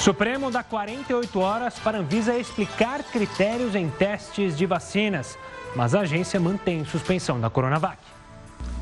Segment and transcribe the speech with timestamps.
[0.00, 5.36] Supremo dá 48 horas para Anvisa explicar critérios em testes de vacinas,
[5.76, 7.98] mas a agência mantém suspensão da Coronavac.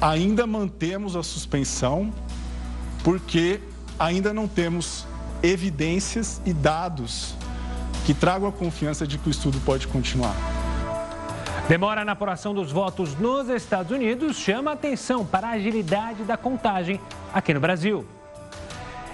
[0.01, 2.15] Ainda mantemos a suspensão
[3.03, 3.61] porque
[3.99, 5.09] ainda não temos
[5.43, 7.35] evidências e dados
[8.07, 10.37] que tragam a confiança de que o estudo pode continuar.
[11.69, 17.01] Demora na apuração dos votos nos Estados Unidos chama atenção para a agilidade da contagem
[17.35, 18.07] aqui no Brasil.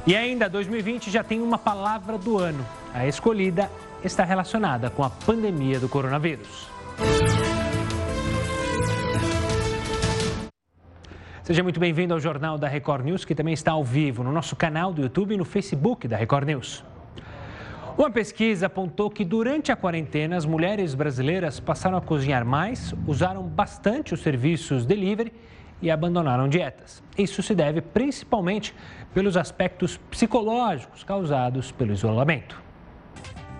[0.07, 2.62] E ainda 2020 já tem uma palavra do ano.
[2.93, 3.70] A escolhida
[4.05, 6.69] está relacionada com a pandemia do coronavírus.
[11.42, 14.55] Seja muito bem-vindo ao Jornal da Record News, que também está ao vivo no nosso
[14.55, 16.84] canal do YouTube e no Facebook da Record News.
[17.97, 23.42] Uma pesquisa apontou que durante a quarentena as mulheres brasileiras passaram a cozinhar mais, usaram
[23.45, 25.33] bastante os serviços delivery
[25.84, 27.02] e abandonaram dietas.
[27.16, 28.75] Isso se deve principalmente
[29.12, 32.59] pelos aspectos psicológicos causados pelo isolamento.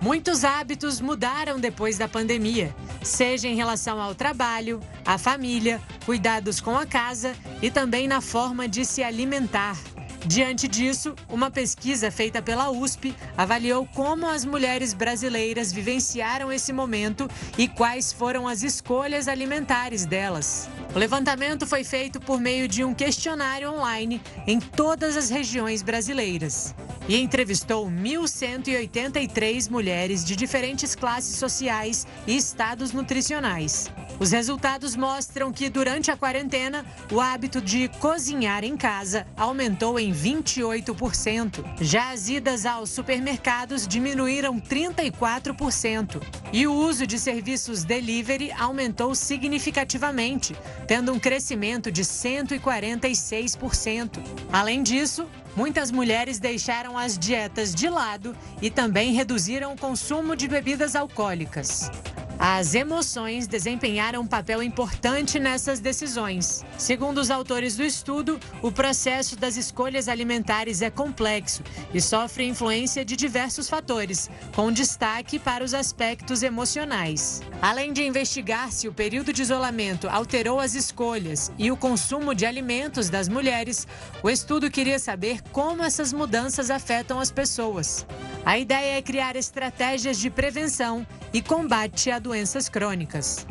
[0.01, 6.75] Muitos hábitos mudaram depois da pandemia, seja em relação ao trabalho, à família, cuidados com
[6.75, 9.77] a casa e também na forma de se alimentar.
[10.25, 17.29] Diante disso, uma pesquisa feita pela USP avaliou como as mulheres brasileiras vivenciaram esse momento
[17.55, 20.67] e quais foram as escolhas alimentares delas.
[20.95, 26.73] O levantamento foi feito por meio de um questionário online em todas as regiões brasileiras
[27.07, 33.91] e entrevistou 1.183 mulheres de diferentes classes sociais e estados nutricionais.
[34.19, 40.13] Os resultados mostram que durante a quarentena, o hábito de cozinhar em casa aumentou em
[40.13, 41.63] 28%.
[41.81, 46.21] Já as idas aos supermercados diminuíram 34%.
[46.53, 50.55] E o uso de serviços delivery aumentou significativamente,
[50.87, 54.23] tendo um crescimento de 146%.
[54.51, 60.47] Além disso, muitas mulheres deixaram as dietas de lado e também reduziram o consumo de
[60.47, 61.89] bebidas alcoólicas.
[62.37, 66.65] As emoções desempenharam um papel importante nessas decisões.
[66.77, 73.05] Segundo os autores do estudo, o processo das escolhas alimentares é complexo e sofre influência
[73.05, 77.41] de diversos fatores, com destaque para os aspectos emocionais.
[77.61, 82.45] Além de investigar se o período de isolamento alterou as escolhas e o consumo de
[82.45, 83.87] alimentos das mulheres,
[84.21, 88.05] o estudo queria saber como essas mudanças afetam as pessoas.
[88.45, 93.43] A ideia é criar estratégias de prevenção e combate a doenças crônicas.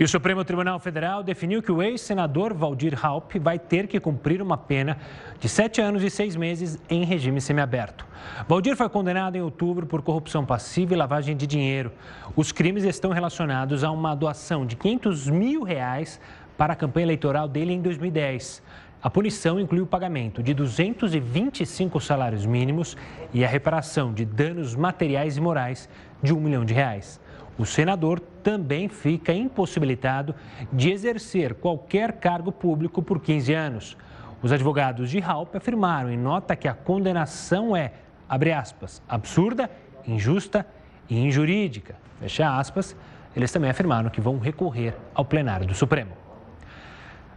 [0.00, 4.42] E o Supremo Tribunal Federal definiu que o ex-senador Valdir Raup vai ter que cumprir
[4.42, 4.98] uma pena
[5.38, 8.04] de sete anos e seis meses em regime semiaberto.
[8.48, 11.92] Valdir foi condenado em outubro por corrupção passiva e lavagem de dinheiro.
[12.34, 16.20] Os crimes estão relacionados a uma doação de 500 mil reais
[16.58, 18.60] para a campanha eleitoral dele em 2010.
[19.04, 22.96] A punição inclui o pagamento de 225 salários mínimos
[23.34, 25.90] e a reparação de danos materiais e morais
[26.22, 27.20] de um milhão de reais.
[27.58, 30.34] O senador também fica impossibilitado
[30.72, 33.96] de exercer qualquer cargo público por 15 anos.
[34.42, 37.92] Os advogados de Halp afirmaram em nota que a condenação é,
[38.26, 39.70] abre aspas, absurda,
[40.08, 40.66] injusta
[41.10, 42.96] e injurídica, fecha aspas.
[43.36, 46.23] Eles também afirmaram que vão recorrer ao plenário do Supremo.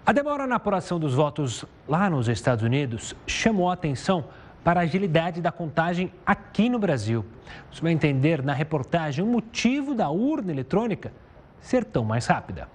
[0.07, 4.23] A demora na apuração dos votos lá nos Estados Unidos chamou a atenção
[4.63, 7.25] para a agilidade da contagem aqui no Brasil.
[7.69, 11.12] Você vai entender na reportagem o motivo da urna eletrônica
[11.59, 12.69] ser tão mais rápida.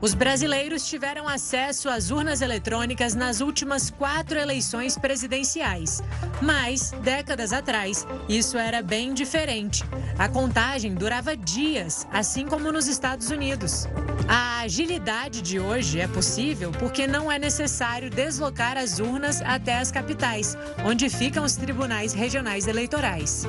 [0.00, 6.02] Os brasileiros tiveram acesso às urnas eletrônicas nas últimas quatro eleições presidenciais.
[6.42, 9.82] Mas, décadas atrás, isso era bem diferente.
[10.18, 13.88] A contagem durava dias, assim como nos Estados Unidos.
[14.28, 19.90] A agilidade de hoje é possível porque não é necessário deslocar as urnas até as
[19.90, 23.46] capitais, onde ficam os tribunais regionais eleitorais.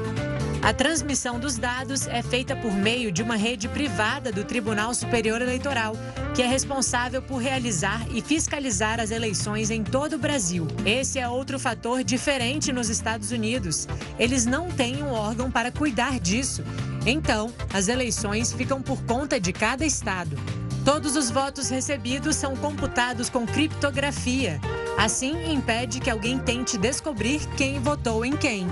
[0.61, 5.41] A transmissão dos dados é feita por meio de uma rede privada do Tribunal Superior
[5.41, 5.95] Eleitoral,
[6.37, 10.67] que é responsável por realizar e fiscalizar as eleições em todo o Brasil.
[10.85, 13.87] Esse é outro fator diferente nos Estados Unidos.
[14.19, 16.63] Eles não têm um órgão para cuidar disso.
[17.07, 20.37] Então, as eleições ficam por conta de cada estado.
[20.85, 24.61] Todos os votos recebidos são computados com criptografia.
[24.95, 28.67] Assim, impede que alguém tente descobrir quem votou em quem.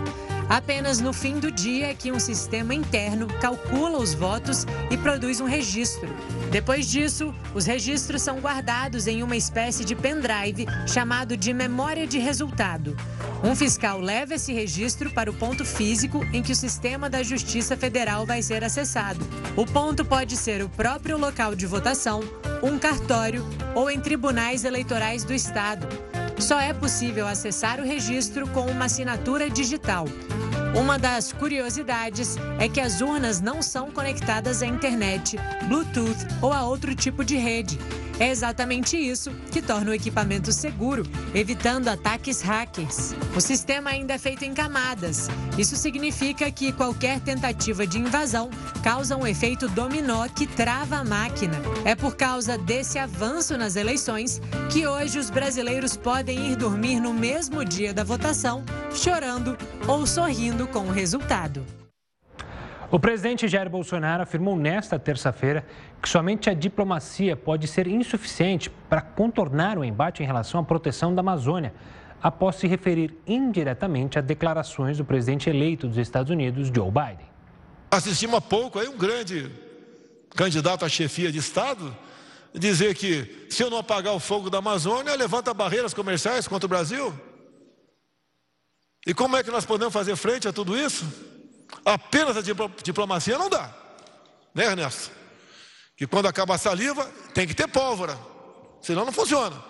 [0.50, 5.42] Apenas no fim do dia é que um sistema interno calcula os votos e produz
[5.42, 6.08] um registro.
[6.52, 12.20] Depois disso, os registros são guardados em uma espécie de pendrive chamado de memória de
[12.20, 12.96] resultado.
[13.44, 17.76] Um fiscal leva esse registro para o ponto físico em que o sistema da Justiça
[17.76, 19.26] Federal vai ser acessado.
[19.56, 22.22] O ponto pode ser o próprio local de votação,
[22.62, 23.44] um cartório
[23.74, 25.88] ou em tribunais eleitorais do Estado.
[26.38, 30.06] Só é possível acessar o registro com uma assinatura digital.
[30.78, 35.38] Uma das curiosidades é que as urnas não são conectadas à internet,
[35.70, 37.80] Bluetooth ou a outro tipo de rede.
[38.18, 41.04] É exatamente isso que torna o equipamento seguro,
[41.34, 43.14] evitando ataques hackers.
[43.36, 45.28] O sistema ainda é feito em camadas.
[45.58, 48.50] Isso significa que qualquer tentativa de invasão
[48.82, 51.62] causa um efeito dominó que trava a máquina.
[51.84, 54.42] É por causa desse avanço nas eleições
[54.72, 58.64] que hoje os brasileiros podem ir dormir no mesmo dia da votação,
[58.94, 59.58] chorando
[59.88, 61.85] ou sorrindo com o resultado.
[62.92, 65.66] O presidente Jair Bolsonaro afirmou nesta terça-feira
[66.02, 71.14] que somente a diplomacia pode ser insuficiente para contornar o embate em relação à proteção
[71.14, 71.74] da Amazônia,
[72.22, 77.28] após se referir indiretamente a declarações do presidente eleito dos Estados Unidos, Joe Biden.
[77.90, 79.52] Assistimos há pouco aí um grande
[80.36, 81.96] candidato à chefia de Estado
[82.54, 86.70] dizer que se eu não apagar o fogo da Amazônia, levanta barreiras comerciais contra o
[86.70, 87.14] Brasil.
[89.06, 91.06] E como é que nós podemos fazer frente a tudo isso?
[91.84, 92.42] Apenas a
[92.84, 93.74] diplomacia não dá,
[94.54, 95.12] né, Ernesto?
[95.96, 98.18] Que quando acaba a saliva, tem que ter pólvora,
[98.82, 99.56] senão não funciona.
[99.56, 99.64] Não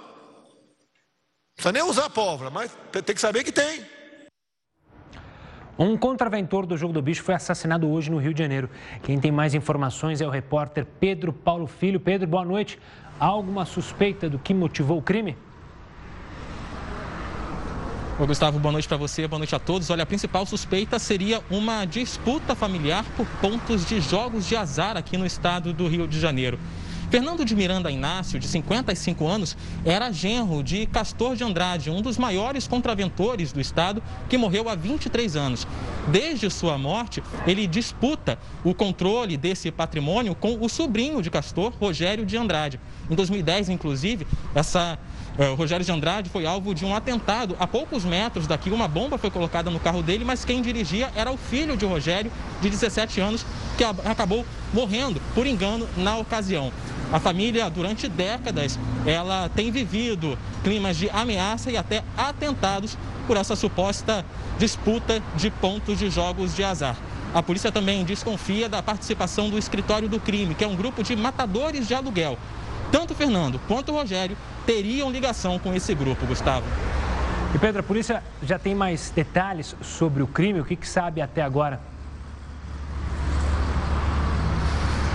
[1.55, 3.85] precisa nem usar pólvora, mas tem que saber que tem.
[5.77, 8.69] Um contraventor do Jogo do Bicho foi assassinado hoje no Rio de Janeiro.
[9.03, 11.99] Quem tem mais informações é o repórter Pedro Paulo Filho.
[11.99, 12.79] Pedro, boa noite.
[13.19, 15.37] Há alguma suspeita do que motivou o crime?
[18.17, 19.89] Oi, Gustavo, boa noite para você, boa noite a todos.
[19.89, 25.17] Olha, a principal suspeita seria uma disputa familiar por pontos de jogos de azar aqui
[25.17, 26.57] no estado do Rio de Janeiro.
[27.09, 29.55] Fernando de Miranda Inácio, de 55 anos,
[29.85, 34.75] era genro de Castor de Andrade, um dos maiores contraventores do estado, que morreu há
[34.75, 35.67] 23 anos.
[36.07, 42.25] Desde sua morte, ele disputa o controle desse patrimônio com o sobrinho de Castor, Rogério
[42.25, 42.79] de Andrade.
[43.09, 44.97] Em 2010, inclusive, essa
[45.37, 48.69] o Rogério de Andrade foi alvo de um atentado a poucos metros daqui.
[48.69, 52.31] Uma bomba foi colocada no carro dele, mas quem dirigia era o filho de Rogério,
[52.61, 53.45] de 17 anos,
[53.77, 56.71] que acabou morrendo por engano na ocasião.
[57.11, 63.55] A família, durante décadas, ela tem vivido climas de ameaça e até atentados por essa
[63.55, 64.25] suposta
[64.57, 66.95] disputa de pontos de jogos de azar.
[67.33, 71.15] A polícia também desconfia da participação do escritório do crime, que é um grupo de
[71.15, 72.37] matadores de aluguel.
[72.91, 76.65] Tanto Fernando quanto Rogério teriam ligação com esse grupo, Gustavo.
[77.53, 80.59] E Pedro, a polícia já tem mais detalhes sobre o crime?
[80.59, 81.79] O que, que sabe até agora?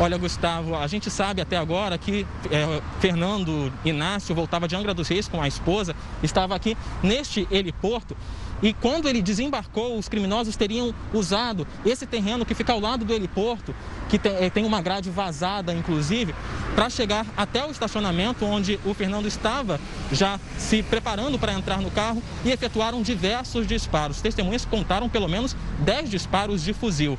[0.00, 5.06] Olha, Gustavo, a gente sabe até agora que é, Fernando Inácio voltava de Angra dos
[5.06, 8.16] Reis com a esposa, estava aqui neste heliporto
[8.62, 13.12] e quando ele desembarcou, os criminosos teriam usado esse terreno que fica ao lado do
[13.12, 13.74] heliporto,
[14.08, 16.34] que tem, tem uma grade vazada, inclusive,
[16.74, 19.80] para chegar até o estacionamento onde o Fernando estava
[20.12, 24.20] já se preparando para entrar no carro e efetuaram diversos disparos.
[24.20, 27.18] Testemunhas contaram pelo menos 10 disparos de fuzil.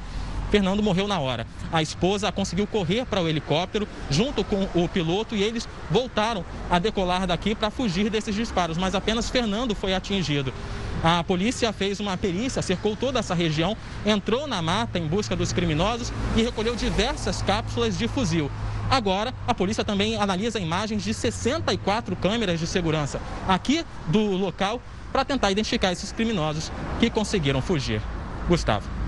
[0.51, 1.47] Fernando morreu na hora.
[1.71, 6.77] A esposa conseguiu correr para o helicóptero junto com o piloto e eles voltaram a
[6.77, 10.53] decolar daqui para fugir desses disparos, mas apenas Fernando foi atingido.
[11.01, 13.75] A polícia fez uma perícia, cercou toda essa região,
[14.05, 18.51] entrou na mata em busca dos criminosos e recolheu diversas cápsulas de fuzil.
[18.89, 24.81] Agora, a polícia também analisa imagens de 64 câmeras de segurança aqui do local
[25.13, 26.69] para tentar identificar esses criminosos
[26.99, 28.01] que conseguiram fugir.
[28.49, 29.00] Gustavo.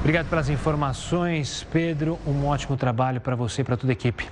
[0.00, 2.18] Obrigado pelas informações, Pedro.
[2.24, 4.28] Um ótimo trabalho para você e para toda a equipe.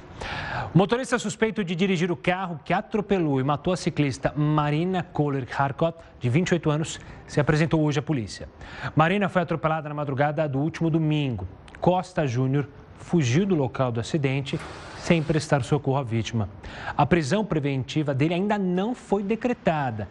[0.73, 5.47] O motorista suspeito de dirigir o carro que atropelou e matou a ciclista Marina Kohler
[5.57, 8.49] Harkot, de 28 anos, se apresentou hoje à polícia.
[8.95, 11.47] Marina foi atropelada na madrugada do último domingo.
[11.81, 14.59] Costa Júnior fugiu do local do acidente
[14.99, 16.49] sem prestar socorro à vítima.
[16.97, 20.09] A prisão preventiva dele ainda não foi decretada.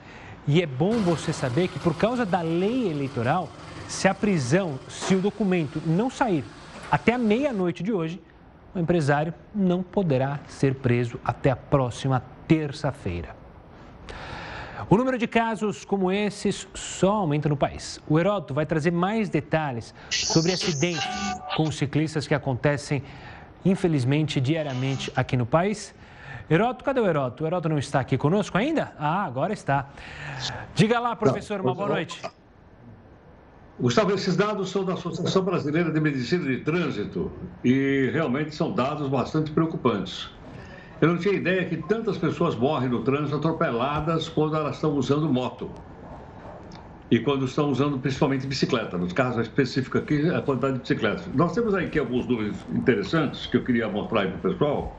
[0.48, 3.50] E é bom você saber que, por causa da lei eleitoral,
[3.88, 6.44] se a prisão, se o documento não sair
[6.92, 8.22] até a meia-noite de hoje,
[8.74, 13.36] o empresário não poderá ser preso até a próxima terça-feira.
[14.90, 18.00] O número de casos como esses só aumenta no país.
[18.08, 21.08] O Heródoto vai trazer mais detalhes sobre acidentes
[21.56, 23.02] com ciclistas que acontecem,
[23.64, 25.96] infelizmente, diariamente aqui no país.
[26.48, 27.44] Heródoto, cadê o Heródoto?
[27.44, 28.94] O Heródoto não está aqui conosco ainda?
[29.00, 29.88] Ah, agora está.
[30.76, 32.22] Diga lá, professor, uma boa noite.
[33.78, 37.30] Gustavo, esses dados são da Associação Brasileira de Medicina de Trânsito
[37.62, 40.30] e realmente são dados bastante preocupantes.
[41.02, 45.28] Eu não tinha ideia que tantas pessoas morrem no trânsito atropeladas quando elas estão usando
[45.28, 45.70] moto.
[47.12, 48.98] E quando estão usando principalmente bicicleta.
[48.98, 51.28] No caso específico aqui, a quantidade de bicicletas.
[51.36, 54.98] Nós temos aqui alguns números interessantes que eu queria mostrar aí para o pessoal,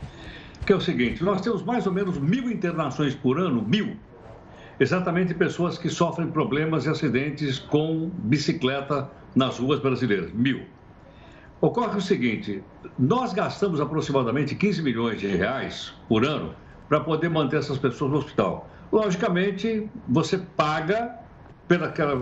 [0.67, 3.97] que é o seguinte, nós temos mais ou menos mil internações por ano, mil,
[4.79, 10.67] exatamente pessoas que sofrem problemas e acidentes com bicicleta nas ruas brasileiras, mil.
[11.61, 12.63] Ocorre o seguinte:
[12.99, 16.55] nós gastamos aproximadamente 15 milhões de reais por ano
[16.89, 18.71] para poder manter essas pessoas no hospital.
[18.93, 21.19] Logicamente, você paga
[21.67, 22.15] pelaquela,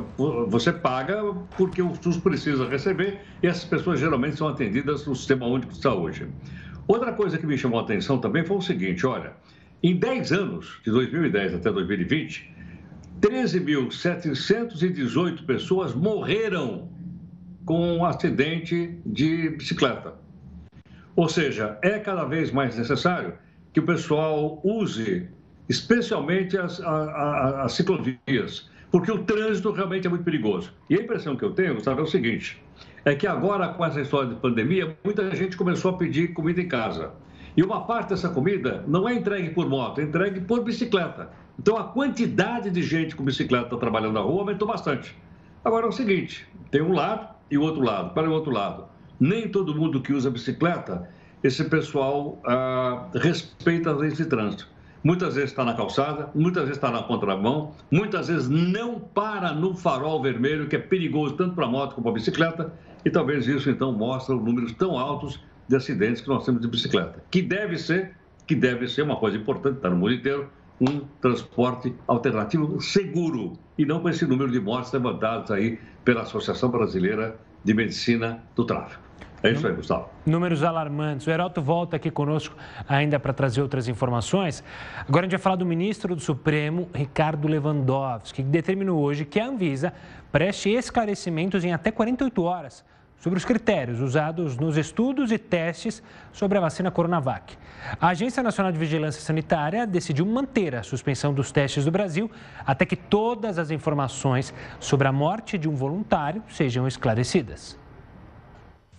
[0.49, 1.23] você paga
[1.57, 5.81] porque o SUS precisa receber e essas pessoas geralmente são atendidas no Sistema Único de
[5.81, 6.29] Saúde.
[6.87, 9.35] Outra coisa que me chamou a atenção também foi o seguinte: olha,
[9.91, 12.51] em 10 anos, de 2010 até 2020,
[13.21, 16.89] 13.718 pessoas morreram
[17.67, 20.15] com um acidente de bicicleta.
[21.15, 23.35] Ou seja, é cada vez mais necessário
[23.75, 25.29] que o pessoal use
[25.69, 30.73] especialmente as, as ciclovias, porque o trânsito realmente é muito perigoso.
[30.89, 32.59] E a impressão que eu tenho, Gustavo, é o seguinte:
[33.05, 36.69] é que agora, com essa história de pandemia, muita gente começou a pedir comida em
[36.69, 37.13] casa.
[37.57, 41.31] E uma parte dessa comida não é entregue por moto, é entregue por bicicleta.
[41.59, 45.17] Então a quantidade de gente com bicicleta trabalhando na rua aumentou bastante.
[45.65, 48.13] Agora é o seguinte: tem um lado e o outro lado.
[48.13, 48.87] Para o outro lado,
[49.21, 51.09] nem todo mundo que usa bicicleta,
[51.43, 54.69] esse pessoal ah, respeita as leis de trânsito.
[55.05, 59.75] Muitas vezes está na calçada, muitas vezes está na contramão, muitas vezes não para no
[59.75, 62.73] farol vermelho, que é perigoso tanto para a moto como para a bicicleta,
[63.05, 67.23] e talvez isso então mostre números tão altos de acidentes que nós temos de bicicleta,
[67.31, 68.13] que deve ser,
[68.47, 73.87] que deve ser uma coisa importante, está no mundo inteiro, um transporte alternativo seguro e
[73.87, 79.03] não com esse número de mortes levantados aí pela Associação Brasileira de Medicina do Tráfego.
[79.43, 80.09] É isso aí, Gustavo.
[80.25, 81.27] Números alarmantes.
[81.27, 82.57] O Heraldo volta aqui conosco
[82.89, 84.65] ainda para trazer outras informações.
[85.07, 89.39] Agora a gente vai falar do ministro do Supremo, Ricardo Lewandowski, que determinou hoje que
[89.39, 89.93] a Anvisa
[90.33, 92.83] preste esclarecimentos em até 48 horas
[93.19, 96.03] sobre os critérios usados nos estudos e testes
[96.33, 97.57] sobre a vacina Coronavac.
[98.01, 102.31] A Agência Nacional de Vigilância Sanitária decidiu manter a suspensão dos testes do Brasil
[102.67, 107.79] até que todas as informações sobre a morte de um voluntário sejam esclarecidas.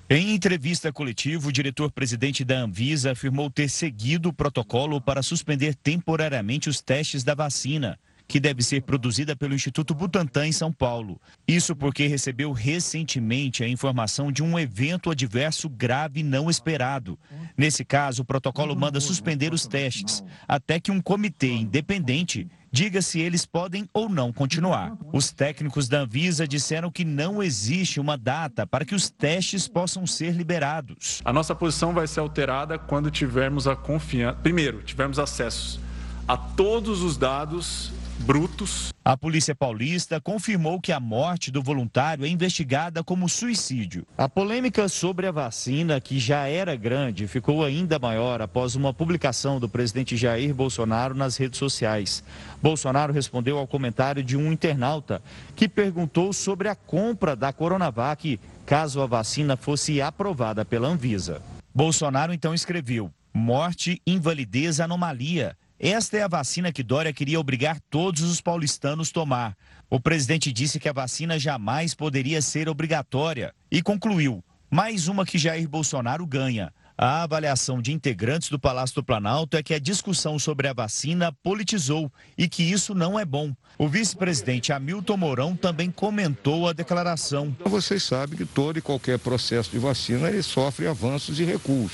[0.07, 6.69] Em entrevista coletiva, o diretor-presidente da Anvisa afirmou ter seguido o protocolo para suspender temporariamente
[6.69, 11.19] os testes da vacina, que deve ser produzida pelo Instituto Butantan em São Paulo.
[11.47, 17.17] Isso porque recebeu recentemente a informação de um evento adverso grave não esperado.
[17.57, 23.21] Nesse caso, o protocolo manda suspender os testes, até que um comitê independente diga se
[23.21, 24.97] eles podem ou não continuar.
[25.13, 30.05] Os técnicos da Anvisa disseram que não existe uma data para que os testes possam
[30.05, 31.21] ser liberados.
[31.23, 34.39] A nossa posição vai ser alterada quando tivermos a confiança.
[34.43, 35.79] Primeiro, tivermos acesso
[36.27, 38.93] a todos os dados brutos.
[39.03, 44.05] A Polícia Paulista confirmou que a morte do voluntário é investigada como suicídio.
[44.17, 49.59] A polêmica sobre a vacina, que já era grande, ficou ainda maior após uma publicação
[49.59, 52.23] do presidente Jair Bolsonaro nas redes sociais.
[52.61, 55.21] Bolsonaro respondeu ao comentário de um internauta
[55.55, 61.41] que perguntou sobre a compra da Coronavac caso a vacina fosse aprovada pela Anvisa.
[61.73, 65.55] Bolsonaro então escreveu: morte, invalidez, anomalia.
[65.79, 69.57] Esta é a vacina que Dória queria obrigar todos os paulistanos a tomar.
[69.89, 75.37] O presidente disse que a vacina jamais poderia ser obrigatória e concluiu: mais uma que
[75.37, 76.71] Jair Bolsonaro ganha.
[76.97, 81.29] A avaliação de integrantes do Palácio do Planalto é que a discussão sobre a vacina
[81.43, 83.53] politizou e que isso não é bom.
[83.77, 87.53] O vice-presidente Hamilton Mourão também comentou a declaração.
[87.65, 91.91] Vocês sabem que todo e qualquer processo de vacina ele sofre avanços e recuos.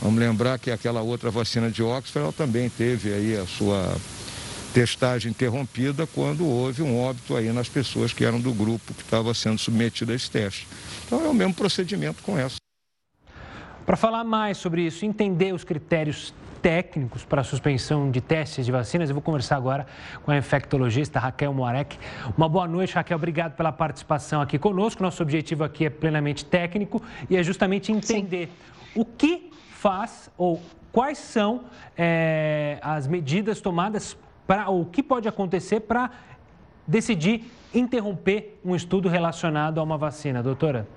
[0.00, 3.96] Vamos lembrar que aquela outra vacina de Oxford ela também teve aí a sua
[4.72, 9.32] testagem interrompida quando houve um óbito aí nas pessoas que eram do grupo que estava
[9.32, 10.68] sendo submetido a esse teste.
[11.06, 12.56] Então é o mesmo procedimento com essa.
[13.86, 18.72] Para falar mais sobre isso, entender os critérios técnicos para a suspensão de testes de
[18.72, 19.86] vacinas, eu vou conversar agora
[20.24, 21.96] com a infectologista Raquel Moarec.
[22.36, 23.16] Uma boa noite, Raquel.
[23.16, 25.02] Obrigado pela participação aqui conosco.
[25.02, 27.00] Nosso objetivo aqui é plenamente técnico
[27.30, 29.00] e é justamente entender Sim.
[29.00, 31.64] o que faz ou quais são
[31.96, 34.16] é, as medidas tomadas
[34.46, 36.10] para o que pode acontecer para
[36.86, 40.88] decidir interromper um estudo relacionado a uma vacina, doutora?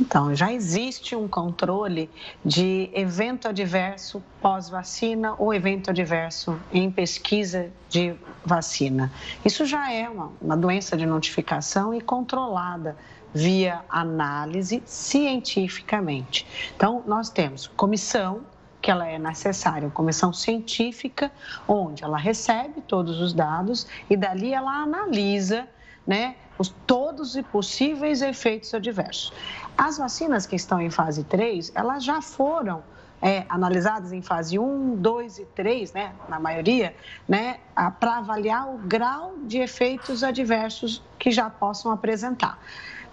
[0.00, 2.08] Então, já existe um controle
[2.44, 9.12] de evento adverso pós-vacina ou evento adverso em pesquisa de vacina.
[9.44, 12.96] Isso já é uma, uma doença de notificação e controlada
[13.34, 16.46] via análise cientificamente.
[16.76, 18.42] Então, nós temos comissão,
[18.80, 21.30] que ela é necessária, uma comissão científica,
[21.68, 25.68] onde ela recebe todos os dados e dali ela analisa
[26.04, 29.32] né, os, todos os possíveis efeitos adversos.
[29.78, 32.82] As vacinas que estão em fase 3, elas já foram
[33.22, 36.94] é, analisadas em fase 1, 2 e 3, né, na maioria,
[37.28, 37.60] né,
[38.00, 42.58] para avaliar o grau de efeitos adversos que já possam apresentar.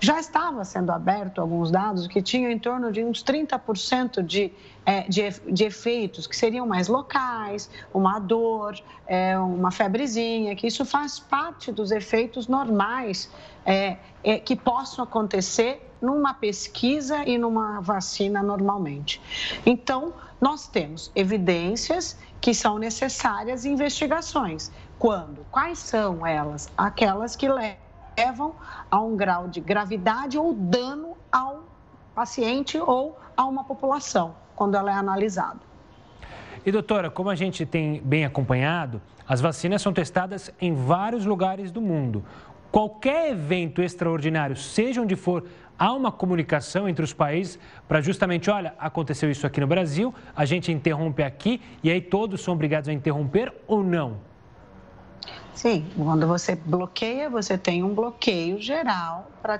[0.01, 4.53] Já estava sendo aberto alguns dados que tinham em torno de uns 30% de,
[4.85, 10.85] é, de, de, efeitos que seriam mais locais, uma dor, é, uma febrezinha, que isso
[10.85, 13.29] faz parte dos efeitos normais
[13.65, 13.97] é,
[14.45, 19.21] que possam acontecer numa pesquisa e numa vacina normalmente.
[19.65, 24.71] Então, nós temos evidências que são necessárias investigações.
[24.97, 25.45] Quando?
[25.51, 26.69] Quais são elas?
[26.77, 27.88] Aquelas que levam
[28.91, 31.63] a um grau de gravidade ou dano ao
[32.13, 35.59] paciente ou a uma população, quando ela é analisada.
[36.65, 41.71] E doutora, como a gente tem bem acompanhado, as vacinas são testadas em vários lugares
[41.71, 42.25] do mundo.
[42.71, 45.45] Qualquer evento extraordinário, seja onde for,
[45.77, 47.57] há uma comunicação entre os países
[47.87, 52.41] para justamente, olha, aconteceu isso aqui no Brasil, a gente interrompe aqui e aí todos
[52.41, 54.28] são obrigados a interromper ou não?
[55.59, 59.59] Sim, quando você bloqueia, você tem um bloqueio geral para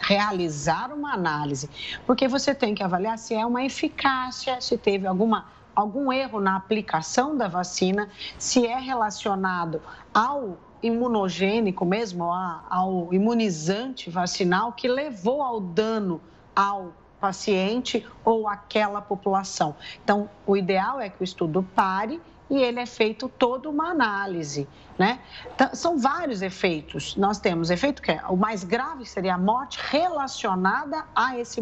[0.00, 1.68] realizar uma análise,
[2.06, 5.44] porque você tem que avaliar se é uma eficácia, se teve alguma
[5.76, 8.08] algum erro na aplicação da vacina,
[8.38, 9.82] se é relacionado
[10.14, 16.22] ao imunogênico mesmo, ao imunizante vacinal que levou ao dano
[16.56, 19.76] ao paciente ou àquela população.
[20.02, 22.18] Então, o ideal é que o estudo pare
[22.50, 24.66] e ele é feito toda uma análise,
[24.98, 25.20] né?
[25.54, 27.16] Então, são vários efeitos.
[27.16, 31.60] Nós temos efeito que é o mais grave seria a morte relacionada a esse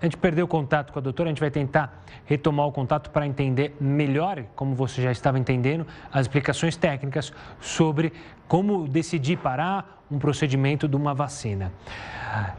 [0.00, 3.10] A gente perdeu o contato com a doutora, a gente vai tentar retomar o contato
[3.10, 8.12] para entender melhor, como você já estava entendendo, as explicações técnicas sobre
[8.46, 11.72] como decidir parar um procedimento de uma vacina.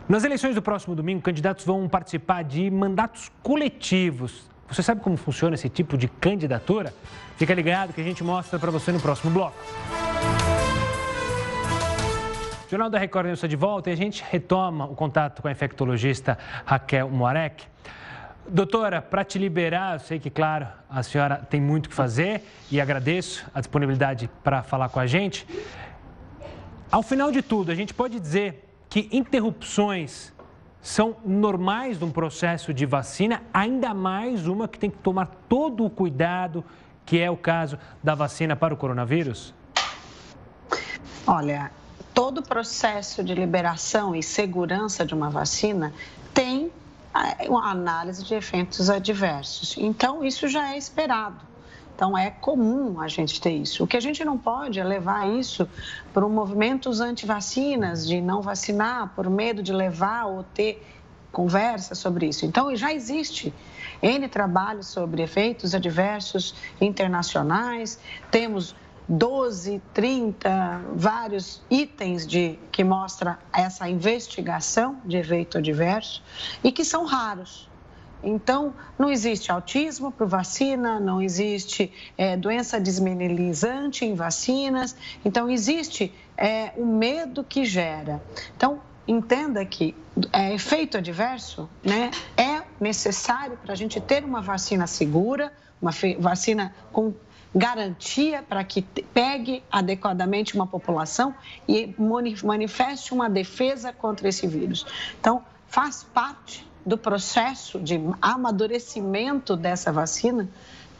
[0.07, 4.49] Nas eleições do próximo domingo, candidatos vão participar de mandatos coletivos.
[4.69, 6.93] Você sabe como funciona esse tipo de candidatura?
[7.37, 9.55] Fica ligado que a gente mostra para você no próximo bloco.
[12.65, 15.47] O Jornal da Record News está de volta e a gente retoma o contato com
[15.47, 17.63] a infectologista Raquel Moarek.
[18.49, 22.41] Doutora, para te liberar, eu sei que, claro, a senhora tem muito o que fazer
[22.71, 25.47] e agradeço a disponibilidade para falar com a gente.
[26.89, 30.31] Ao final de tudo, a gente pode dizer que interrupções
[30.81, 35.85] são normais de um processo de vacina, ainda mais uma que tem que tomar todo
[35.85, 36.63] o cuidado,
[37.05, 39.53] que é o caso da vacina para o coronavírus?
[41.25, 41.71] Olha,
[42.13, 45.93] todo o processo de liberação e segurança de uma vacina
[46.33, 46.71] tem
[47.13, 49.75] é, uma análise de efeitos adversos.
[49.77, 51.46] Então, isso já é esperado.
[51.97, 53.83] Então, é comum a gente ter isso.
[53.83, 55.67] O que a gente não pode é levar isso
[56.13, 60.85] para movimentos anti-vacinas, de não vacinar, por medo de levar ou ter
[61.31, 62.45] conversa sobre isso.
[62.45, 63.51] Então, já existe
[63.99, 68.75] N trabalhos sobre efeitos adversos internacionais, temos
[69.09, 76.21] 12, 30, vários itens de, que mostra essa investigação de efeito adverso
[76.63, 77.67] e que são raros.
[78.23, 86.13] Então, não existe autismo por vacina, não existe é, doença desmineralizante em vacinas, então existe
[86.35, 88.21] é, o medo que gera.
[88.55, 89.95] Então, entenda que
[90.33, 96.75] é, efeito adverso né, é necessário para a gente ter uma vacina segura, uma vacina
[96.91, 97.13] com
[97.55, 101.33] garantia para que pegue adequadamente uma população
[101.67, 101.95] e
[102.43, 104.85] manifeste uma defesa contra esse vírus.
[105.19, 110.47] Então, faz parte do processo de amadurecimento dessa vacina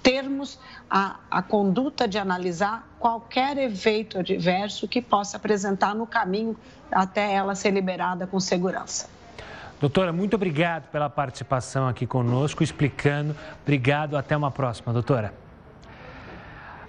[0.04, 6.58] termos a, a conduta de analisar qualquer efeito adverso que possa apresentar no caminho
[6.92, 9.10] até ela ser liberada com segurança.
[9.80, 13.36] Doutora, muito obrigado pela participação aqui conosco, explicando.
[13.62, 15.34] Obrigado, até uma próxima, doutora.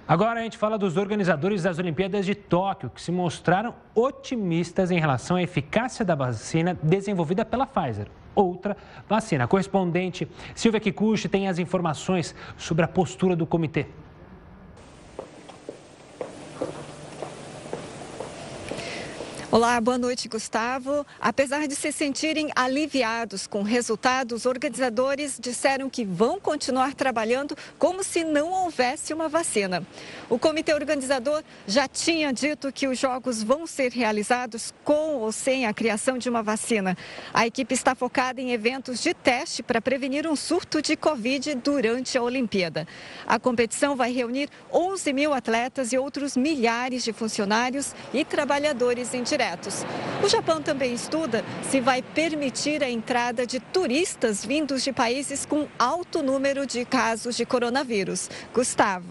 [0.07, 4.99] Agora a gente fala dos organizadores das Olimpíadas de Tóquio, que se mostraram otimistas em
[4.99, 8.07] relação à eficácia da vacina desenvolvida pela Pfizer.
[8.39, 9.43] Outra vacina.
[9.43, 10.25] A correspondente
[10.55, 13.85] Silvia Kikuchi tem as informações sobre a postura do comitê.
[19.51, 21.03] Olá, boa noite, Gustavo.
[21.19, 28.23] Apesar de se sentirem aliviados com resultados, organizadores disseram que vão continuar trabalhando como se
[28.23, 29.83] não houvesse uma vacina.
[30.29, 35.65] O comitê organizador já tinha dito que os jogos vão ser realizados com ou sem
[35.65, 36.95] a criação de uma vacina.
[37.33, 42.15] A equipe está focada em eventos de teste para prevenir um surto de Covid durante
[42.15, 42.87] a Olimpíada.
[43.25, 49.23] A competição vai reunir 11 mil atletas e outros milhares de funcionários e trabalhadores em
[49.39, 49.85] diretos.
[50.21, 55.65] O Japão também estuda se vai permitir a entrada de turistas vindos de países com
[55.79, 58.29] alto número de casos de coronavírus.
[58.53, 59.07] Gustavo.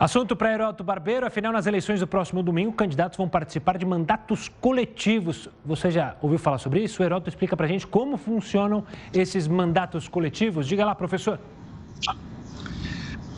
[0.00, 4.48] Assunto para Heroto Barbeiro, afinal, nas eleições do próximo domingo, candidatos vão participar de mandatos
[4.60, 5.48] coletivos.
[5.64, 7.02] Você já ouviu falar sobre isso?
[7.02, 10.66] O Heroto explica para a gente como funcionam esses mandatos coletivos.
[10.66, 11.38] Diga lá, professor.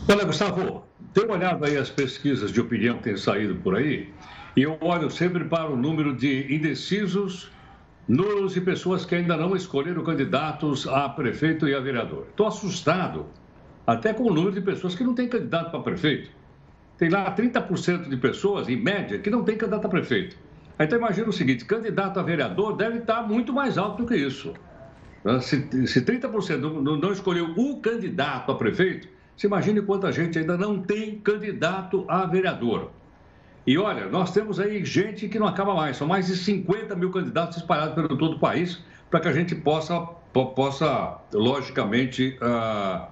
[0.07, 0.83] Olha, Gustavo,
[1.15, 4.09] dê uma olhada aí as pesquisas de opinião que têm saído por aí.
[4.55, 7.49] E eu olho sempre para o número de indecisos,
[8.05, 12.27] nulos e pessoas que ainda não escolheram candidatos a prefeito e a vereador.
[12.29, 13.27] Estou assustado
[13.87, 16.29] até com o número de pessoas que não têm candidato para prefeito.
[16.97, 20.37] Tem lá 30% de pessoas, em média, que não tem candidato a prefeito.
[20.77, 24.53] Então imagina o seguinte, candidato a vereador deve estar muito mais alto do que isso.
[25.41, 30.57] Se, se 30% não, não escolheu o candidato a prefeito, se imagine quanta gente ainda
[30.57, 32.91] não tem candidato a vereador.
[33.67, 37.11] E olha, nós temos aí gente que não acaba mais, são mais de 50 mil
[37.11, 39.99] candidatos espalhados pelo todo o país, para que a gente possa,
[40.31, 43.07] possa logicamente, uh,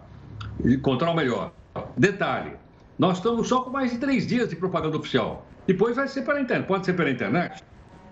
[0.64, 1.52] encontrar o melhor.
[1.98, 2.52] Detalhe,
[3.00, 5.48] nós estamos só com mais de três dias de propaganda oficial.
[5.66, 7.64] Depois vai ser pela internet, pode ser pela internet,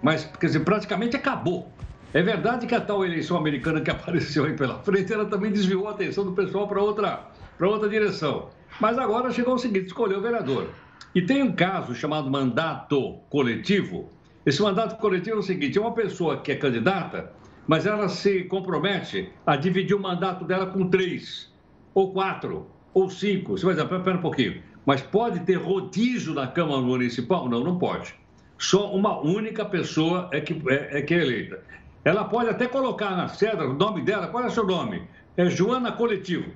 [0.01, 1.71] mas quer dizer, praticamente acabou.
[2.13, 5.87] É verdade que a tal eleição americana que apareceu aí pela frente, ela também desviou
[5.87, 7.27] a atenção do pessoal para outra,
[7.67, 8.49] outra direção.
[8.79, 10.67] Mas agora chegou o seguinte: escolheu o vereador.
[11.13, 14.09] E tem um caso chamado mandato coletivo.
[14.45, 17.31] Esse mandato coletivo é o seguinte: é uma pessoa que é candidata,
[17.67, 21.51] mas ela se compromete a dividir o mandato dela com três,
[21.93, 23.57] ou quatro, ou cinco.
[23.57, 24.61] Você vai dizer, pera um pouquinho.
[24.85, 27.47] Mas pode ter rodízio na Câmara Municipal?
[27.47, 28.15] Não, não pode.
[28.57, 31.63] Só uma única pessoa é que é, é, que é eleita.
[32.03, 34.27] Ela pode até colocar na cédula o nome dela.
[34.27, 35.03] Qual é o seu nome?
[35.37, 36.51] É Joana Coletivo.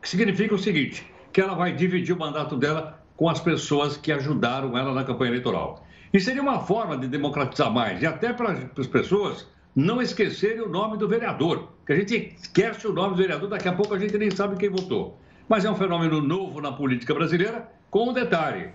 [0.00, 4.10] Que significa o seguinte: que ela vai dividir o mandato dela com as pessoas que
[4.10, 5.86] ajudaram ela na campanha eleitoral.
[6.12, 10.68] E seria uma forma de democratizar mais, e até para as pessoas não esquecerem o
[10.68, 13.98] nome do vereador, que a gente esquece o nome do vereador, daqui a pouco a
[13.98, 15.20] gente nem sabe quem votou.
[15.48, 18.70] Mas é um fenômeno novo na política brasileira, com um detalhe.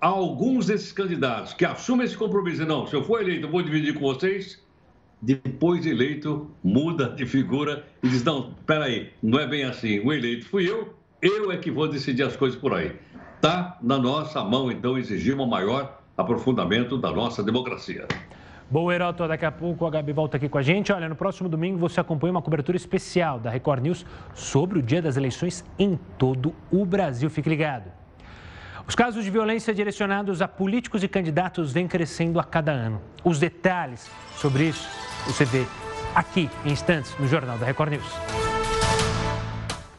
[0.00, 3.94] Alguns desses candidatos que assumem esse compromisso, não, se eu for eleito, eu vou dividir
[3.94, 4.62] com vocês,
[5.20, 10.12] depois de eleito, muda de figura e diz, não, peraí, não é bem assim, o
[10.12, 12.94] eleito fui eu, eu é que vou decidir as coisas por aí.
[13.36, 18.06] Está na nossa mão, então, exigir um maior aprofundamento da nossa democracia.
[18.68, 20.92] Bom, Heroto, daqui a pouco a Gabi volta aqui com a gente.
[20.92, 25.00] Olha, no próximo domingo você acompanha uma cobertura especial da Record News sobre o dia
[25.00, 27.30] das eleições em todo o Brasil.
[27.30, 27.92] Fique ligado.
[28.88, 33.00] Os casos de violência direcionados a políticos e candidatos vêm crescendo a cada ano.
[33.24, 34.88] Os detalhes sobre isso
[35.26, 35.66] você vê
[36.14, 38.06] aqui em instantes no Jornal da Record News.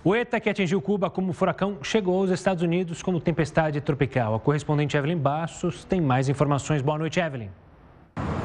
[0.05, 4.35] O ETA, que atingiu Cuba como furacão, chegou aos Estados Unidos como tempestade tropical.
[4.35, 6.81] A correspondente Evelyn Bassos tem mais informações.
[6.81, 7.49] Boa noite, Evelyn.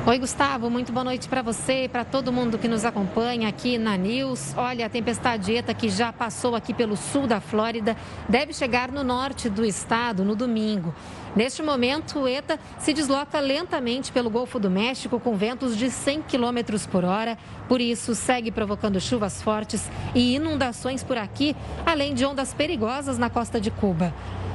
[0.04, 3.78] Oi, Gustavo, muito boa noite para você e para todo mundo que nos acompanha aqui
[3.78, 4.52] na News.
[4.56, 7.96] Olha, a tempestade ETA que já passou aqui pelo sul da Flórida
[8.28, 10.92] deve chegar no norte do estado no domingo.
[11.36, 16.22] Neste momento, o ETA se desloca lentamente pelo Golfo do México com ventos de 100
[16.22, 17.38] km por hora.
[17.68, 21.54] Por isso, segue provocando chuvas fortes e inundações por aqui,
[21.86, 24.12] além de ondas perigosas na costa de Cuba.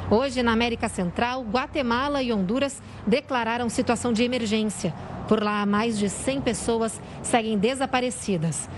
[0.09, 4.93] Hoje, na América Central, Guatemala e Honduras declararam situação de emergência.
[5.27, 8.69] Por lá, mais de 100 pessoas seguem desaparecidas.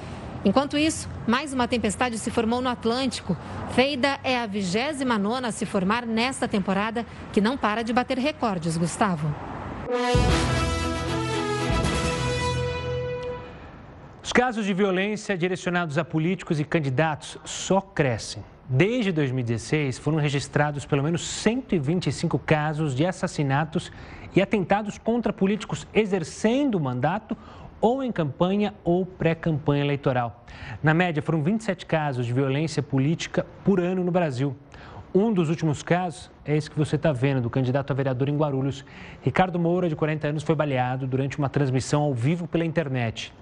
[0.43, 3.37] Enquanto isso, mais uma tempestade se formou no Atlântico.
[3.75, 8.75] Feida é a 29 a se formar nesta temporada, que não para de bater recordes,
[8.75, 9.31] Gustavo.
[14.23, 18.43] Os casos de violência direcionados a políticos e candidatos só crescem.
[18.71, 23.91] Desde 2016, foram registrados pelo menos 125 casos de assassinatos
[24.35, 27.35] e atentados contra políticos exercendo o mandato
[27.81, 30.45] ou em campanha ou pré-campanha eleitoral.
[30.83, 34.55] Na média, foram 27 casos de violência política por ano no Brasil.
[35.13, 38.37] Um dos últimos casos é esse que você está vendo, do candidato a vereador em
[38.37, 38.85] Guarulhos.
[39.23, 43.33] Ricardo Moura, de 40 anos, foi baleado durante uma transmissão ao vivo pela internet.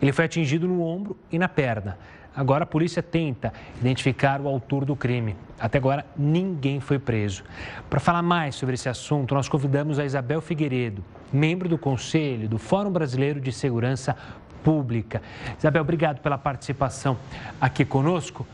[0.00, 1.98] Ele foi atingido no ombro e na perna.
[2.34, 5.36] Agora a polícia tenta identificar o autor do crime.
[5.58, 7.44] Até agora ninguém foi preso.
[7.90, 12.56] Para falar mais sobre esse assunto, nós convidamos a Isabel Figueiredo, membro do Conselho do
[12.56, 14.16] Fórum Brasileiro de Segurança
[14.64, 15.20] Pública.
[15.58, 17.18] Isabel, obrigado pela participação
[17.60, 18.46] aqui conosco.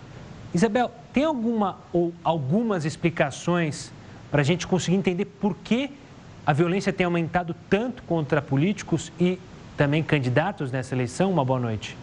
[0.57, 3.93] Isabel, tem alguma ou algumas explicações
[4.31, 5.91] para a gente conseguir entender por que
[6.47, 9.39] a violência tem aumentado tanto contra políticos e
[9.77, 11.31] também candidatos nessa eleição?
[11.31, 11.95] Uma boa noite.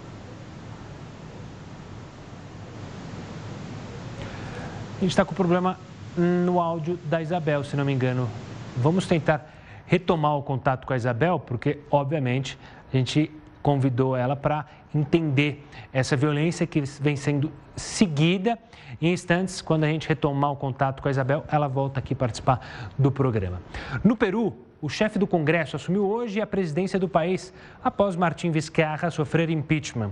[4.98, 5.80] A gente está com problema
[6.16, 8.30] no áudio da Isabel, se não me engano.
[8.78, 9.52] Vamos tentar
[9.88, 12.56] retomar o contato com a Isabel, porque, obviamente,
[12.94, 13.32] a gente
[13.63, 18.58] convidou ela para entender essa violência que vem sendo seguida.
[19.01, 22.91] Em instantes, quando a gente retomar o contato com a Isabel, ela volta aqui participar
[22.97, 23.62] do programa.
[24.03, 29.10] No Peru, o chefe do Congresso assumiu hoje a presidência do país após Martim Vizcarra
[29.10, 30.12] sofrer impeachment.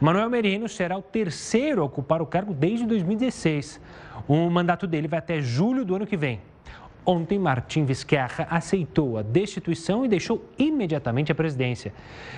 [0.00, 3.80] Manuel Merino será o terceiro a ocupar o cargo desde 2016.
[4.26, 6.40] O mandato dele vai até julho do ano que vem.
[7.10, 11.90] Ontem, Martim Vizcarra aceitou a destituição e deixou imediatamente a presidência.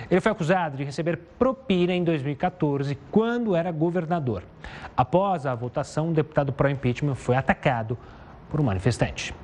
[0.09, 4.43] Ele foi acusado de receber propina em 2014, quando era governador.
[4.95, 7.97] Após a votação, o deputado pró-impeachment foi atacado
[8.49, 9.35] por um manifestante.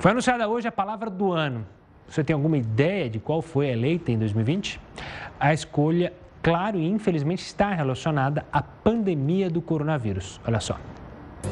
[0.00, 1.64] Foi anunciada hoje a palavra do ano.
[2.08, 4.80] Você tem alguma ideia de qual foi eleita em 2020?
[5.38, 10.40] A escolha, claro e infelizmente, está relacionada à pandemia do coronavírus.
[10.44, 10.76] Olha só.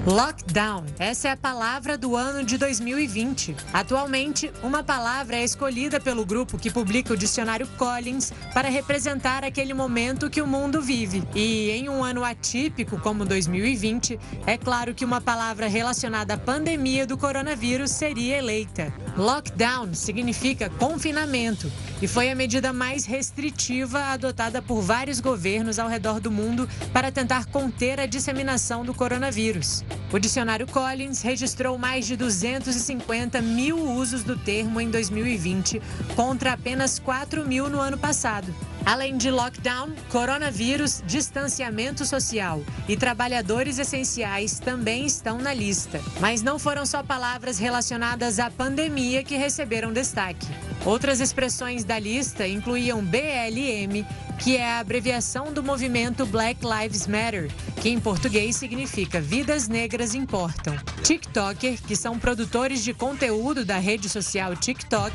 [0.07, 0.87] Lockdown.
[0.99, 3.55] Essa é a palavra do ano de 2020.
[3.73, 9.75] Atualmente, uma palavra é escolhida pelo grupo que publica o dicionário Collins para representar aquele
[9.75, 11.23] momento que o mundo vive.
[11.35, 17.07] E em um ano atípico como 2020, é claro que uma palavra relacionada à pandemia
[17.07, 18.93] do coronavírus seria eleita.
[19.17, 21.71] Lockdown significa confinamento
[22.01, 27.13] e foi a medida mais restritiva adotada por vários governos ao redor do mundo para
[27.13, 29.78] tentar conter a disseminação do coronavírus.
[30.13, 35.81] O dicionário Collins registrou mais de 250 mil usos do termo em 2020,
[36.15, 38.55] contra apenas 4 mil no ano passado.
[38.87, 46.01] Além de lockdown, coronavírus, distanciamento social e trabalhadores essenciais também estão na lista.
[46.21, 50.47] Mas não foram só palavras relacionadas à pandemia que receberam destaque.
[50.85, 54.07] Outras expressões da lista incluíam BLM,
[54.39, 60.15] que é a abreviação do movimento Black Lives Matter, que em português significa Vidas Negras
[60.15, 60.77] Importam.
[61.03, 65.15] TikToker, que são produtores de conteúdo da rede social TikTok.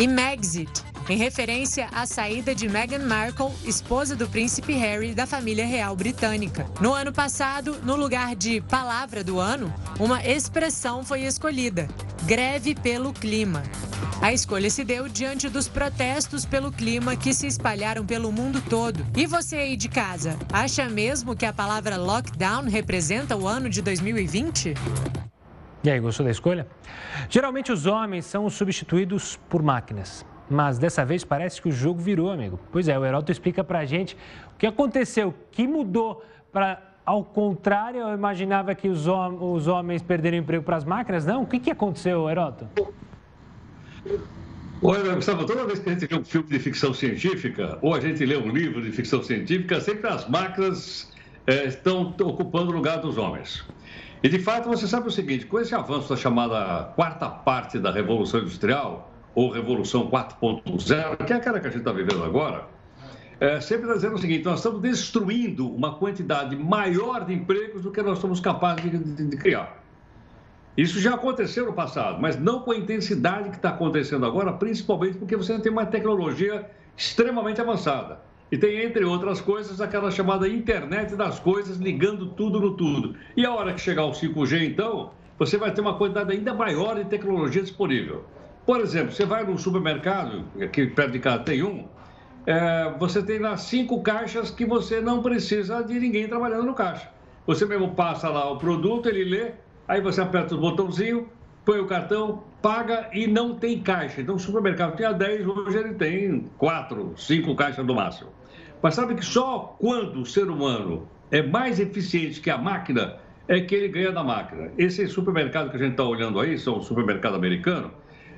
[0.00, 5.66] E Megxit, em referência à saída de Meghan Markle, esposa do príncipe Harry da família
[5.66, 6.66] real britânica.
[6.80, 11.86] No ano passado, no lugar de palavra do ano, uma expressão foi escolhida:
[12.22, 13.62] greve pelo clima.
[14.22, 19.06] A escolha se deu diante dos protestos pelo clima que se espalharam pelo mundo todo.
[19.14, 23.82] E você aí de casa, acha mesmo que a palavra lockdown representa o ano de
[23.82, 24.72] 2020?
[25.82, 26.66] E aí, gostou da escolha?
[27.28, 30.26] Geralmente os homens são substituídos por máquinas.
[30.48, 32.58] Mas dessa vez parece que o jogo virou, amigo.
[32.72, 34.16] Pois é, o Heroto explica pra gente
[34.54, 39.66] o que aconteceu, o que mudou para ao contrário, eu imaginava que os, hom os
[39.66, 41.26] homens perderiam emprego para as máquinas.
[41.26, 42.68] Não, o que, que aconteceu, Heroto?
[44.82, 48.00] Olha, Gustavo, toda vez que a gente vê um filme de ficção científica ou a
[48.00, 51.10] gente lê um livro de ficção científica, sempre as máquinas
[51.46, 53.64] é, estão ocupando o lugar dos homens.
[54.22, 57.90] E de fato, você sabe o seguinte: com esse avanço da chamada quarta parte da
[57.90, 62.66] Revolução Industrial, ou Revolução 4.0, que é aquela que a gente está vivendo agora,
[63.38, 67.90] é, sempre está dizendo o seguinte: nós estamos destruindo uma quantidade maior de empregos do
[67.90, 69.80] que nós somos capazes de, de, de criar.
[70.76, 75.18] Isso já aconteceu no passado, mas não com a intensidade que está acontecendo agora, principalmente
[75.18, 78.20] porque você tem uma tecnologia extremamente avançada.
[78.50, 83.14] E tem, entre outras coisas, aquela chamada internet das coisas ligando tudo no tudo.
[83.36, 86.96] E a hora que chegar o 5G, então, você vai ter uma quantidade ainda maior
[86.96, 88.24] de tecnologia disponível.
[88.66, 91.86] Por exemplo, você vai num supermercado, aqui perto de casa tem um,
[92.44, 97.08] é, você tem lá cinco caixas que você não precisa de ninguém trabalhando no caixa.
[97.46, 99.52] Você mesmo passa lá o produto, ele lê,
[99.86, 101.28] aí você aperta o botãozinho,
[101.64, 104.20] põe o cartão, paga e não tem caixa.
[104.20, 108.39] Então o supermercado tinha 10, hoje ele tem 4, 5 caixas no máximo.
[108.82, 113.60] Mas sabe que só quando o ser humano é mais eficiente que a máquina é
[113.60, 114.70] que ele ganha da máquina.
[114.78, 117.90] Esse supermercado que a gente está olhando aí, são o supermercado americano,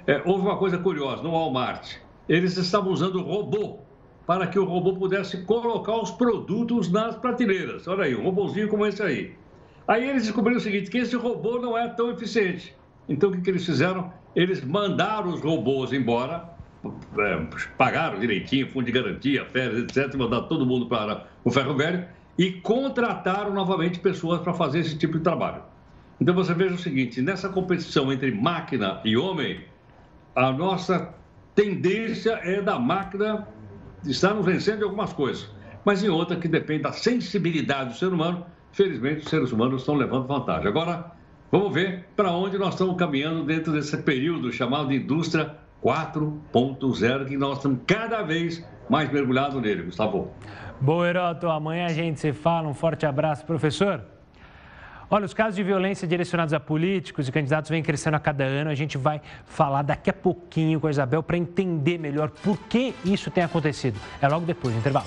[0.07, 1.97] é, houve uma coisa curiosa, no Walmart,
[2.29, 3.79] eles estavam usando robô
[4.27, 7.87] para que o robô pudesse colocar os produtos nas prateleiras.
[7.87, 9.35] Olha aí, um robôzinho como esse aí.
[9.87, 12.75] Aí eles descobriram o seguinte, que esse robô não é tão eficiente.
[13.09, 14.13] Então o que, que eles fizeram?
[14.35, 16.52] Eles mandaram os robôs embora,
[17.19, 17.47] é,
[17.77, 22.05] pagaram direitinho, fundo de garantia, férias, etc., mandaram todo mundo para o ferro velho
[22.39, 25.63] e contrataram novamente pessoas para fazer esse tipo de trabalho.
[26.21, 29.61] Então você veja o seguinte, nessa competição entre máquina e homem,
[30.35, 31.13] a nossa
[31.55, 33.47] tendência é da máquina
[34.05, 35.51] estar nos vencendo em algumas coisas,
[35.85, 39.95] mas em outra que depende da sensibilidade do ser humano, felizmente os seres humanos estão
[39.95, 40.69] levando vantagem.
[40.69, 41.13] Agora,
[41.51, 47.37] vamos ver para onde nós estamos caminhando dentro desse período chamado de indústria 4.0, que
[47.37, 50.31] nós estamos cada vez mais mergulhados nele, Gustavo.
[50.81, 51.49] Boa, Heroto.
[51.49, 52.69] Amanhã a gente se fala.
[52.69, 54.03] Um forte abraço, professor.
[55.11, 58.71] Olha, os casos de violência direcionados a políticos e candidatos vêm crescendo a cada ano.
[58.71, 62.95] A gente vai falar daqui a pouquinho com a Isabel para entender melhor por que
[63.05, 64.01] isso tem acontecido.
[64.23, 65.07] É logo depois do intervalo.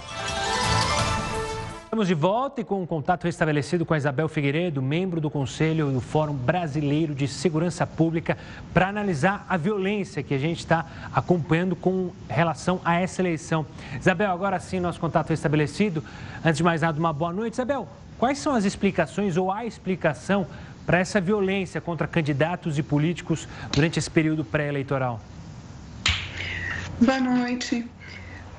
[1.96, 5.90] Estamos de volta e com um contato restabelecido com a Isabel Figueiredo, membro do Conselho
[5.94, 8.38] do Fórum Brasileiro de Segurança Pública,
[8.74, 13.66] para analisar a violência que a gente está acompanhando com relação a essa eleição.
[13.98, 16.04] Isabel, agora sim, nosso contato restabelecido.
[16.44, 17.54] Antes de mais nada, uma boa noite.
[17.54, 17.88] Isabel,
[18.20, 20.46] quais são as explicações ou a explicação
[20.86, 25.22] para essa violência contra candidatos e políticos durante esse período pré-eleitoral?
[27.00, 27.88] Boa noite.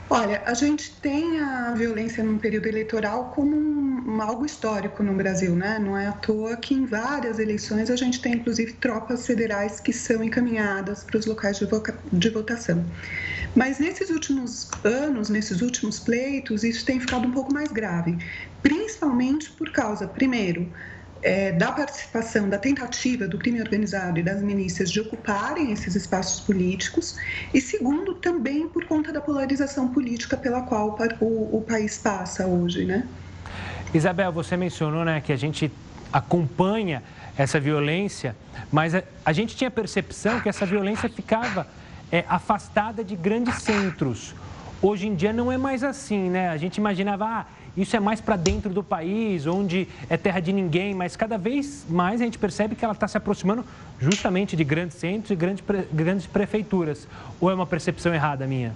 [0.08, 5.56] Olha, a gente tem a violência no período eleitoral como um, algo histórico no Brasil,
[5.56, 5.80] né?
[5.80, 9.92] Não é à toa que em várias eleições a gente tem, inclusive, tropas federais que
[9.92, 11.66] são encaminhadas para os locais de,
[12.12, 12.88] de votação.
[13.54, 18.16] Mas nesses últimos anos, nesses últimos pleitos, isso tem ficado um pouco mais grave,
[18.62, 20.72] principalmente por causa, primeiro,
[21.22, 26.40] é, da participação, da tentativa do crime organizado e das milícias de ocuparem esses espaços
[26.40, 27.16] políticos,
[27.52, 32.84] e segundo, também por conta da polarização política pela qual o, o país passa hoje,
[32.84, 33.06] né?
[33.94, 35.70] Isabel, você mencionou né, que a gente
[36.12, 37.02] acompanha
[37.36, 38.36] essa violência,
[38.70, 41.66] mas a, a gente tinha percepção que essa violência ficava
[42.10, 44.34] é, afastada de grandes centros.
[44.80, 46.48] Hoje em dia não é mais assim, né?
[46.48, 47.46] A gente imaginava, ah,
[47.76, 51.84] isso é mais para dentro do país, onde é terra de ninguém, mas cada vez
[51.88, 53.64] mais a gente percebe que ela está se aproximando
[54.00, 55.62] justamente de grandes centros e grandes,
[55.92, 57.06] grandes prefeituras.
[57.40, 58.72] Ou é uma percepção errada minha?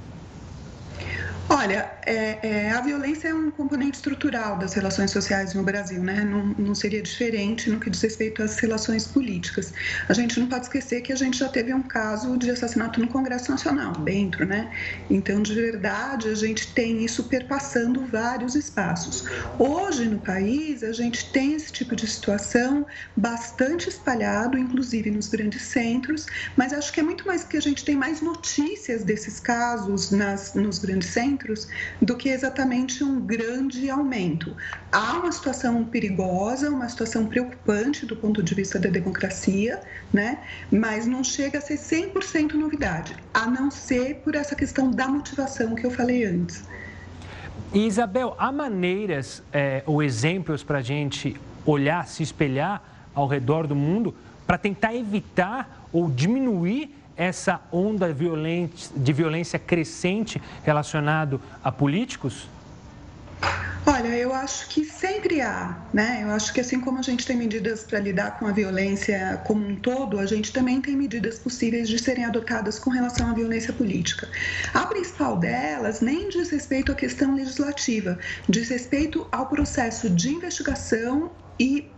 [1.52, 6.22] Olha, é, é, a violência é um componente estrutural das relações sociais no Brasil, né?
[6.22, 9.72] Não, não, seria diferente no que diz respeito às relações políticas.
[10.08, 13.08] A gente não pode esquecer que a gente já teve um caso de assassinato no
[13.08, 14.70] Congresso Nacional, dentro, né?
[15.10, 19.24] Então, de verdade, a gente tem isso perpassando vários espaços.
[19.58, 22.86] Hoje, no país, a gente tem esse tipo de situação
[23.16, 27.84] bastante espalhado, inclusive nos grandes centros, mas acho que é muito mais que a gente
[27.84, 31.68] tem mais notícias desses casos nas, nos grandes centros centros
[32.00, 34.54] do que exatamente um grande aumento.
[34.92, 39.80] Há uma situação perigosa, uma situação preocupante do ponto de vista da democracia,
[40.12, 40.38] né?
[40.70, 45.74] mas não chega a ser 100% novidade, a não ser por essa questão da motivação
[45.74, 46.64] que eu falei antes.
[47.72, 52.82] Isabel, há maneiras é, ou exemplos para a gente olhar, se espelhar
[53.14, 54.14] ao redor do mundo
[54.46, 58.16] para tentar evitar ou diminuir essa onda
[58.96, 62.48] de violência crescente relacionado a políticos?
[63.86, 66.20] Olha, eu acho que sempre há, né?
[66.22, 69.66] Eu acho que assim como a gente tem medidas para lidar com a violência como
[69.66, 73.72] um todo, a gente também tem medidas possíveis de serem adotadas com relação à violência
[73.74, 74.26] política.
[74.72, 81.30] A principal delas nem diz respeito à questão legislativa, diz respeito ao processo de investigação
[81.58, 81.90] e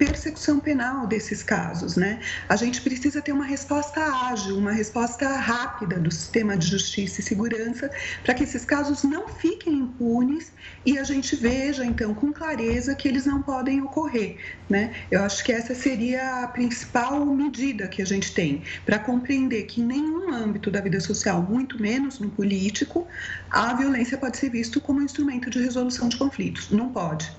[0.00, 2.20] persecução penal desses casos, né?
[2.48, 7.22] A gente precisa ter uma resposta ágil, uma resposta rápida do sistema de justiça e
[7.22, 7.90] segurança
[8.24, 10.54] para que esses casos não fiquem impunes
[10.86, 14.38] e a gente veja então com clareza que eles não podem ocorrer,
[14.70, 14.94] né?
[15.10, 19.82] Eu acho que essa seria a principal medida que a gente tem para compreender que
[19.82, 23.06] em nenhum âmbito da vida social, muito menos no político,
[23.50, 26.70] a violência pode ser visto como um instrumento de resolução de conflitos.
[26.70, 27.30] Não pode.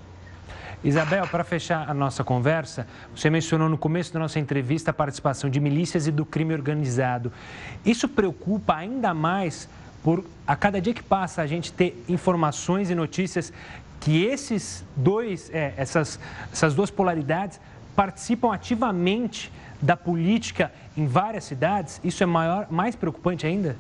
[0.84, 5.48] Isabel, para fechar a nossa conversa, você mencionou no começo da nossa entrevista a participação
[5.48, 7.32] de milícias e do crime organizado.
[7.86, 9.70] Isso preocupa ainda mais
[10.04, 13.54] por a cada dia que passa a gente ter informações e notícias
[14.00, 16.20] que esses dois, é, essas,
[16.52, 17.62] essas duas polaridades
[17.96, 22.02] participam ativamente da política em várias cidades.
[22.04, 23.76] Isso é maior, mais preocupante ainda?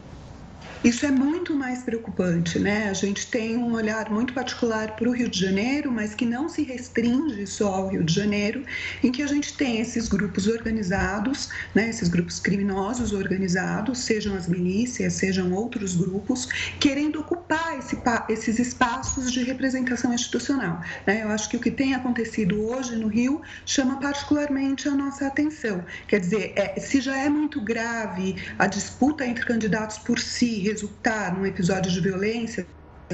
[0.83, 2.89] Isso é muito mais preocupante, né?
[2.89, 6.49] A gente tem um olhar muito particular para o Rio de Janeiro, mas que não
[6.49, 8.65] se restringe só ao Rio de Janeiro,
[9.03, 11.89] em que a gente tem esses grupos organizados, né?
[11.89, 16.47] Esses grupos criminosos organizados, sejam as milícias, sejam outros grupos,
[16.79, 20.81] querendo ocupar esse, esses espaços de representação institucional.
[21.05, 21.21] Né?
[21.21, 25.85] Eu acho que o que tem acontecido hoje no Rio chama particularmente a nossa atenção.
[26.07, 31.33] Quer dizer, é, se já é muito grave a disputa entre candidatos por si resultar
[31.35, 32.65] num episódio de violência,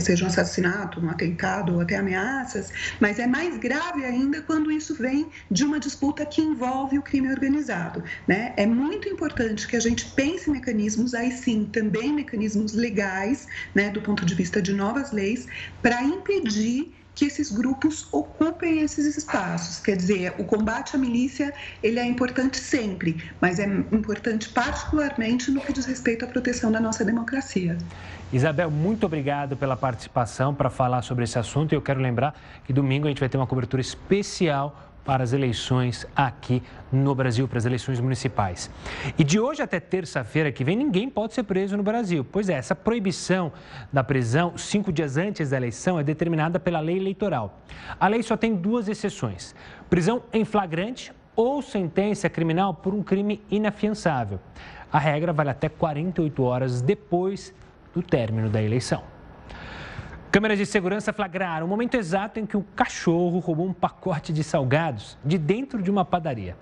[0.01, 4.95] seja um assassinato, um atentado ou até ameaças, mas é mais grave ainda quando isso
[4.95, 8.03] vem de uma disputa que envolve o crime organizado.
[8.28, 8.53] Né?
[8.57, 14.01] É muito importante que a gente pense mecanismos, aí sim, também mecanismos legais, né, do
[14.01, 15.47] ponto de vista de novas leis,
[15.82, 19.80] para impedir que esses grupos ocupem esses espaços.
[19.80, 21.51] Quer dizer, o combate à milícia
[21.82, 26.80] ele é importante sempre, mas é importante particularmente no que diz respeito à proteção da
[26.80, 27.76] nossa democracia.
[28.32, 31.72] Isabel, muito obrigado pela participação para falar sobre esse assunto.
[31.72, 35.32] E eu quero lembrar que domingo a gente vai ter uma cobertura especial para as
[35.32, 38.70] eleições aqui no Brasil, para as eleições municipais.
[39.18, 42.28] E de hoje até terça-feira que vem, ninguém pode ser preso no Brasil.
[42.30, 43.53] Pois é, essa proibição
[43.91, 47.62] da prisão cinco dias antes da eleição é determinada pela lei eleitoral.
[47.97, 49.55] A lei só tem duas exceções:
[49.89, 54.41] prisão em flagrante ou sentença criminal por um crime inafiançável.
[54.91, 57.53] A regra vale até 48 horas depois
[57.93, 59.16] do término da eleição.
[60.38, 64.43] Câmeras de segurança flagraram o momento exato em que um cachorro roubou um pacote de
[64.43, 66.55] salgados de dentro de uma padaria.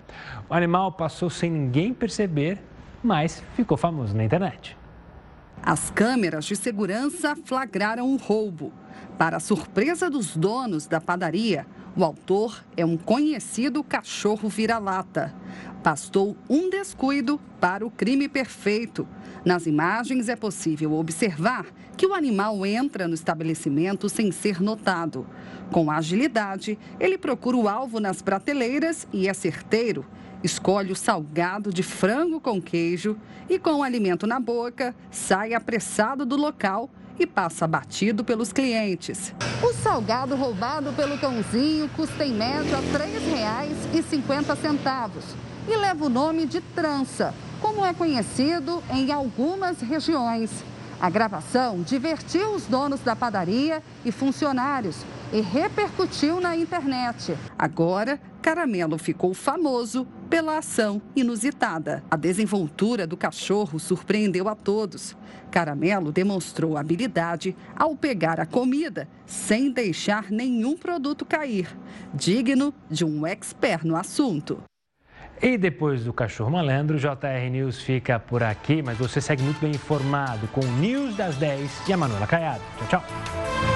[0.47, 2.57] O animal passou sem ninguém perceber,
[3.03, 4.77] mas ficou famoso na internet.
[5.61, 8.71] As câmeras de segurança flagraram o roubo.
[9.17, 11.65] Para surpresa dos donos da padaria,
[11.95, 15.33] o autor é um conhecido cachorro vira-lata.
[15.81, 19.07] Bastou um descuido para o crime perfeito.
[19.45, 21.65] Nas imagens é possível observar
[21.95, 25.25] que o animal entra no estabelecimento sem ser notado.
[25.71, 30.05] Com agilidade, ele procura o alvo nas prateleiras e é certeiro.
[30.43, 33.17] Escolhe o salgado de frango com queijo
[33.49, 36.89] e, com o alimento na boca, sai apressado do local
[37.19, 39.33] e passa batido pelos clientes.
[39.61, 42.85] O salgado roubado pelo cãozinho custa em média R$
[44.01, 45.21] 3,50
[45.67, 50.51] e leva o nome de trança, como é conhecido em algumas regiões.
[50.99, 54.97] A gravação divertiu os donos da padaria e funcionários
[55.33, 57.37] e repercutiu na internet.
[57.57, 62.03] Agora, Caramelo ficou famoso pela ação inusitada.
[62.11, 65.17] A desenvoltura do cachorro surpreendeu a todos.
[65.49, 71.75] Caramelo demonstrou habilidade ao pegar a comida sem deixar nenhum produto cair,
[72.13, 74.61] digno de um expert no assunto.
[75.41, 79.71] E depois do Cachorro Malandro, JR News fica por aqui, mas você segue muito bem
[79.71, 82.61] informado com o News das 10 e a Manuela Caiado.
[82.77, 83.74] Tchau, tchau.